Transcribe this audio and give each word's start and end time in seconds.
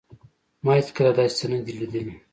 ما 0.63 0.71
هیڅکله 0.79 1.11
داسې 1.17 1.35
څه 1.39 1.45
نه 1.51 1.59
دي 1.65 1.73
لیدلي 1.79 2.13